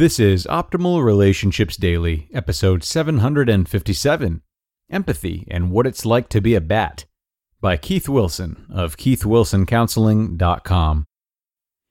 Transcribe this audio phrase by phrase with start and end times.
[0.00, 4.40] This is Optimal Relationships Daily, episode 757
[4.88, 7.04] Empathy and What It's Like to Be a Bat
[7.60, 11.04] by Keith Wilson of KeithWilsonCounseling.com.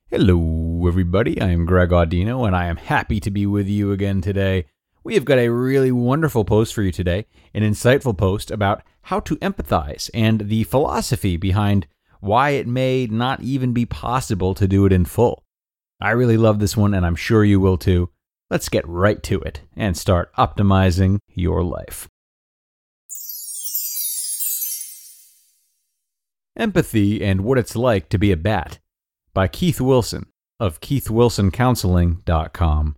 [0.08, 1.40] Hello, everybody.
[1.40, 4.66] I am Greg Audino, and I am happy to be with you again today.
[5.04, 9.20] We have got a really wonderful post for you today, an insightful post about how
[9.20, 11.86] to empathize and the philosophy behind
[12.22, 15.44] why it may not even be possible to do it in full.
[16.02, 18.10] I really love this one, and I'm sure you will too.
[18.50, 22.08] Let's get right to it and start optimizing your life.
[26.56, 28.80] Empathy and What It's Like to Be a Bat
[29.34, 30.28] by Keith Wilson
[30.60, 32.96] of KeithWilsonCounseling.com.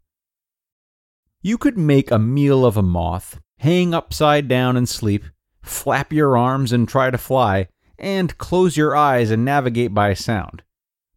[1.42, 5.26] You could make a meal of a moth, hang upside down and sleep,
[5.62, 7.68] flap your arms and try to fly,
[8.00, 10.64] and close your eyes and navigate by sound.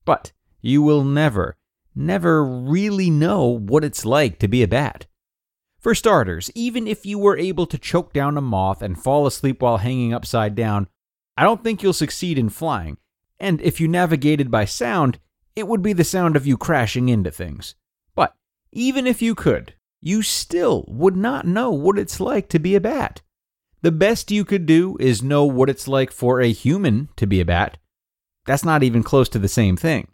[0.05, 1.57] But you will never,
[1.95, 5.06] never really know what it's like to be a bat.
[5.78, 9.61] For starters, even if you were able to choke down a moth and fall asleep
[9.61, 10.89] while hanging upside down,
[11.37, 12.97] I don't think you'll succeed in flying.
[13.39, 15.19] And if you navigated by sound,
[15.55, 17.75] it would be the sound of you crashing into things.
[18.15, 18.34] But
[18.72, 22.81] even if you could, you still would not know what it's like to be a
[22.81, 23.21] bat.
[23.82, 27.41] The best you could do is know what it's like for a human to be
[27.41, 27.76] a bat.
[28.47, 30.09] That's not even close to the same thing.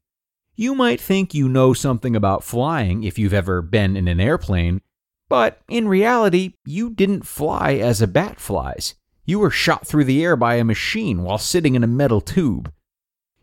[0.60, 4.82] You might think you know something about flying if you've ever been in an airplane,
[5.26, 8.94] but in reality, you didn't fly as a bat flies.
[9.24, 12.70] You were shot through the air by a machine while sitting in a metal tube.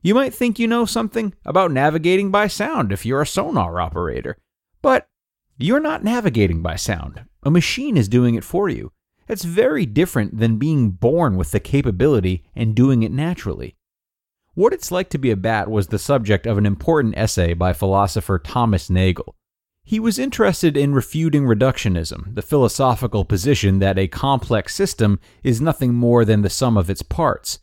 [0.03, 4.37] You might think you know something about navigating by sound if you're a sonar operator,
[4.83, 5.09] but
[5.57, 7.23] you're not navigating by sound.
[7.41, 8.91] A machine is doing it for you.
[9.27, 13.75] It's very different than being born with the capability and doing it naturally.
[14.57, 17.73] What It's Like to Be a Bat was the subject of an important essay by
[17.73, 19.35] philosopher Thomas Nagel.
[19.83, 25.93] He was interested in refuting reductionism, the philosophical position that a complex system is nothing
[25.93, 27.59] more than the sum of its parts.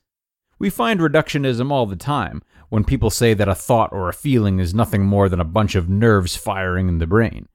[0.60, 4.60] We find reductionism all the time when people say that a thought or a feeling
[4.60, 7.48] is nothing more than a bunch of nerves firing in the brain.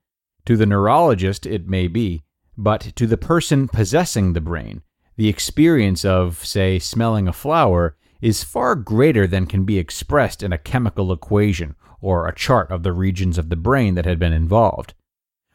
[0.44, 2.24] To the neurologist, it may be,
[2.58, 4.82] but to the person possessing the brain,
[5.16, 10.52] the experience of, say, smelling a flower is far greater than can be expressed in
[10.52, 14.32] a chemical equation or a chart of the regions of the brain that had been
[14.32, 14.94] involved.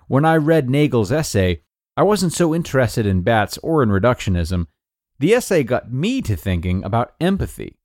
[0.08, 1.62] When I read Nagel's essay,
[1.98, 4.68] I wasn't so interested in bats or in reductionism.
[5.20, 7.78] The essay got me to thinking about empathy.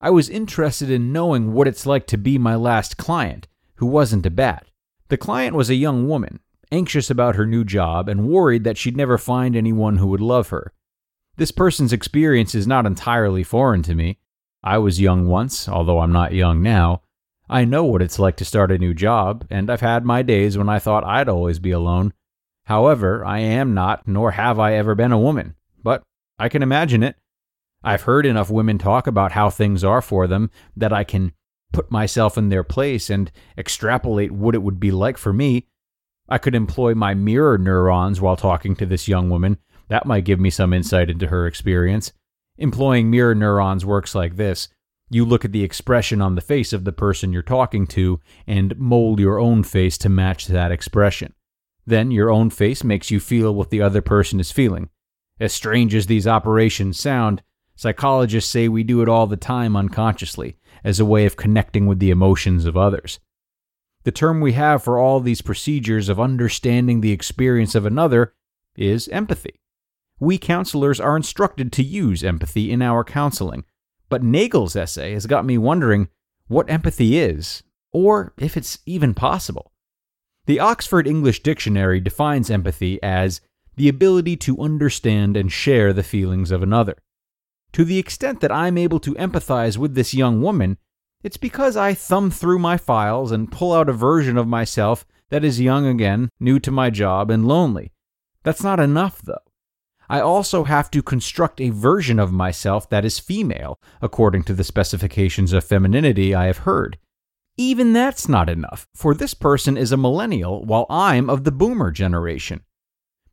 [0.00, 4.26] I was interested in knowing what it's like to be my last client, who wasn't
[4.26, 4.66] a bat.
[5.08, 8.96] The client was a young woman, anxious about her new job and worried that she'd
[8.96, 10.72] never find anyone who would love her.
[11.38, 14.18] This person's experience is not entirely foreign to me.
[14.64, 17.02] I was young once, although I'm not young now.
[17.48, 20.56] I know what it's like to start a new job, and I've had my days
[20.56, 22.14] when I thought I'd always be alone.
[22.64, 26.02] However, I am not, nor have I ever been a woman, but
[26.38, 27.16] I can imagine it.
[27.84, 31.32] I've heard enough women talk about how things are for them that I can
[31.72, 35.66] put myself in their place and extrapolate what it would be like for me.
[36.28, 39.58] I could employ my mirror neurons while talking to this young woman
[39.88, 42.12] that might give me some insight into her experience.
[42.58, 44.68] Employing mirror neurons works like this
[45.08, 48.76] you look at the expression on the face of the person you're talking to and
[48.76, 51.32] mold your own face to match that expression.
[51.86, 54.88] Then your own face makes you feel what the other person is feeling.
[55.38, 57.42] As strange as these operations sound,
[57.76, 62.00] psychologists say we do it all the time unconsciously as a way of connecting with
[62.00, 63.20] the emotions of others.
[64.02, 68.34] The term we have for all these procedures of understanding the experience of another
[68.76, 69.60] is empathy.
[70.18, 73.64] We counselors are instructed to use empathy in our counseling,
[74.08, 76.08] but Nagel's essay has got me wondering
[76.48, 79.72] what empathy is, or if it's even possible.
[80.46, 83.40] The Oxford English Dictionary defines empathy as
[83.76, 86.96] the ability to understand and share the feelings of another.
[87.72, 90.78] To the extent that I'm able to empathize with this young woman,
[91.22, 95.44] it's because I thumb through my files and pull out a version of myself that
[95.44, 97.92] is young again, new to my job, and lonely.
[98.44, 99.38] That's not enough, though.
[100.08, 104.64] I also have to construct a version of myself that is female, according to the
[104.64, 106.98] specifications of femininity I have heard.
[107.56, 111.90] Even that's not enough, for this person is a millennial while I'm of the boomer
[111.90, 112.60] generation.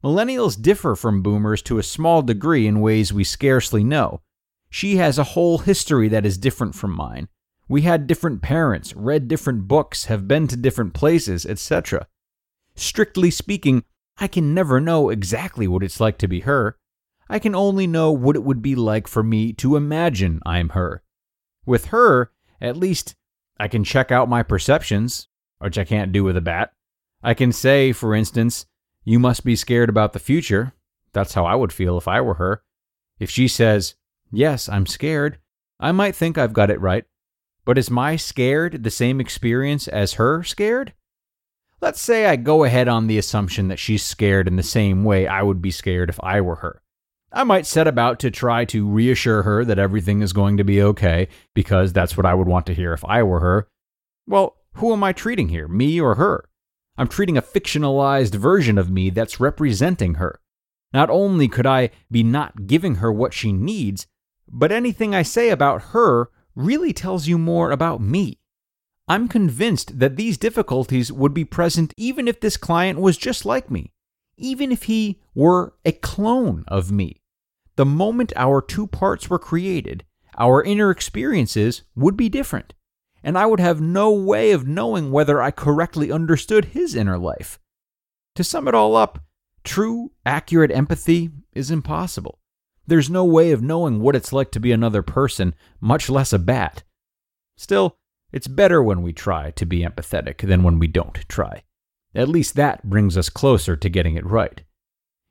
[0.04, 4.22] Millennials differ from boomers to a small degree in ways we scarcely know.
[4.70, 7.28] She has a whole history that is different from mine.
[7.68, 12.08] We had different parents, read different books, have been to different places, etc.
[12.76, 13.84] Strictly speaking,
[14.18, 16.78] I can never know exactly what it's like to be her.
[17.30, 21.02] I can only know what it would be like for me to imagine I'm her.
[21.66, 22.32] With her,
[22.62, 23.16] at least,
[23.60, 25.28] I can check out my perceptions,
[25.60, 26.74] which I can't do with a bat.
[27.24, 28.66] I can say, for instance,
[29.04, 30.74] you must be scared about the future.
[31.14, 32.64] That's how I would feel if I were her.
[33.20, 33.96] If she says,
[34.32, 35.38] Yes, I'm scared,
[35.80, 37.06] I might think I've got it right.
[37.66, 40.94] But is my scared the same experience as her scared?
[41.84, 45.28] Let's say I go ahead on the assumption that she's scared in the same way
[45.28, 46.82] I would be scared if I were her.
[47.34, 50.82] I might set about to try to reassure her that everything is going to be
[50.82, 53.68] okay, because that's what I would want to hear if I were her.
[54.26, 56.48] Well, who am I treating here, me or her?
[56.98, 60.40] I'm treating a fictionalized version of me that's representing her.
[60.94, 64.08] Not only could I be not giving her what she needs,
[64.48, 68.40] but anything I say about her really tells you more about me.
[69.08, 73.70] I'm convinced that these difficulties would be present even if this client was just like
[73.70, 73.92] me,
[74.38, 77.22] even if he were a clone of me.
[77.76, 80.06] The moment our two parts were created,
[80.38, 82.74] our inner experiences would be different,
[83.24, 87.60] and I would have no way of knowing whether I correctly understood his inner life.
[88.36, 89.20] To sum it all up,
[89.64, 92.40] true, accurate empathy is impossible.
[92.88, 96.40] There's no way of knowing what it's like to be another person, much less a
[96.40, 96.84] bat.
[97.58, 97.98] Still,
[98.34, 101.64] it's better when we try to be empathetic than when we don't try.
[102.16, 104.62] At least that brings us closer to getting it right.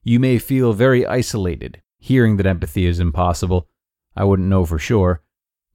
[0.04, 3.68] You may feel very isolated, hearing that empathy is impossible.
[4.16, 5.22] I wouldn't know for sure.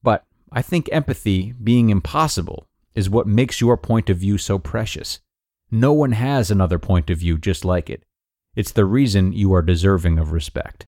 [0.02, 5.20] But I think empathy, being impossible, is what makes your point of view so precious.
[5.70, 8.04] No one has another point of view just like it.
[8.56, 10.86] It's the reason you are deserving of respect.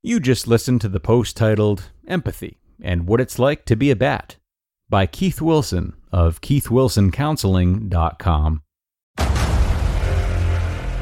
[0.00, 3.96] You just listened to the post titled Empathy and What It's Like to Be a
[3.96, 4.36] Bat
[4.88, 8.62] by Keith Wilson of KeithWilsonCounseling.com.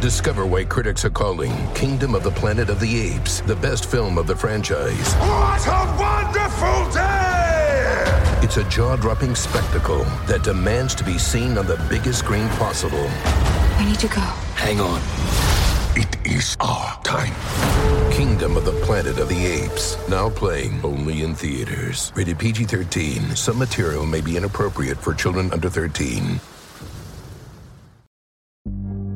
[0.00, 4.16] Discover why critics are calling Kingdom of the Planet of the Apes the best film
[4.16, 5.12] of the franchise.
[5.16, 8.40] What a wonderful day!
[8.42, 13.10] It's a jaw dropping spectacle that demands to be seen on the biggest screen possible.
[13.78, 14.22] We need to go.
[14.56, 15.02] Hang on.
[15.98, 17.32] It is our time.
[18.12, 19.96] Kingdom of the Planet of the Apes.
[20.10, 22.12] Now playing only in theaters.
[22.14, 23.34] Rated PG 13.
[23.34, 26.38] Some material may be inappropriate for children under 13.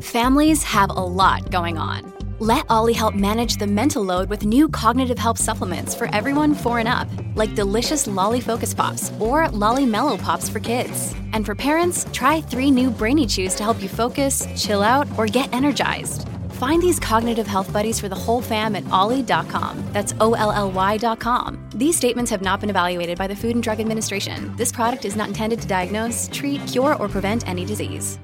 [0.01, 2.15] Families have a lot going on.
[2.39, 6.79] Let OLLY help manage the mental load with new cognitive help supplements for everyone four
[6.79, 11.15] and up, like delicious Lolly Focus Pops or Lolly Mellow Pops for kids.
[11.35, 15.27] And for parents, try three new Brainy Chews to help you focus, chill out, or
[15.27, 16.27] get energized.
[16.61, 19.83] Find these cognitive health buddies for the whole fam at olly.com.
[19.95, 21.71] That's O L L Y.com.
[21.75, 24.55] These statements have not been evaluated by the Food and Drug Administration.
[24.57, 28.19] This product is not intended to diagnose, treat, cure, or prevent any disease.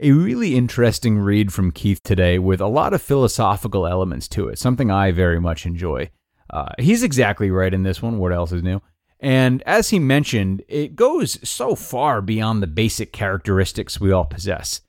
[0.00, 4.58] A really interesting read from Keith today with a lot of philosophical elements to it,
[4.58, 6.10] something I very much enjoy.
[6.50, 8.18] Uh, he's exactly right in this one.
[8.18, 8.82] What else is new?
[9.18, 14.82] And as he mentioned, it goes so far beyond the basic characteristics we all possess.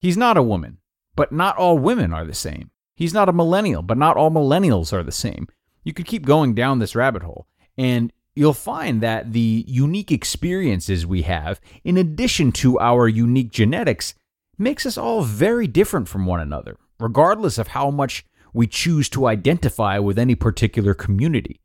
[0.00, 0.78] He's not a woman
[1.18, 2.70] but not all women are the same.
[2.94, 5.48] He's not a millennial, but not all millennials are the same.
[5.82, 11.04] You could keep going down this rabbit hole, and you'll find that the unique experiences
[11.04, 14.14] we have, in addition to our unique genetics,
[14.56, 19.26] makes us all very different from one another, regardless of how much we choose to
[19.26, 21.60] identify with any particular community.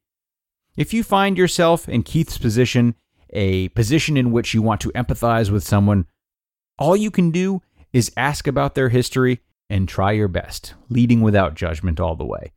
[0.76, 2.96] If you find yourself in Keith's position,
[3.30, 6.08] a position in which you want to empathize with someone,
[6.80, 7.62] all you can do
[7.94, 12.52] is ask about their history and try your best, leading without judgment all the way.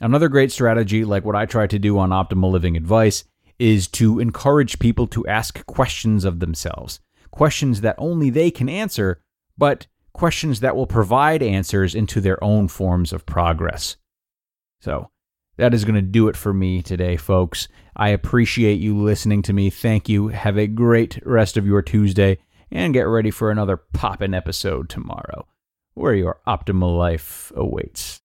[0.00, 3.24] Another great strategy, like what I try to do on Optimal Living Advice,
[3.58, 6.98] is to encourage people to ask questions of themselves.
[7.30, 9.22] Questions that only they can answer,
[9.56, 13.96] but questions that will provide answers into their own forms of progress.
[14.80, 15.10] So,
[15.56, 17.68] that is going to do it for me today, folks.
[17.94, 19.70] I appreciate you listening to me.
[19.70, 20.28] Thank you.
[20.28, 22.38] Have a great rest of your Tuesday
[22.72, 25.46] and get ready for another poppin' episode tomorrow,
[25.92, 28.21] where your optimal life awaits.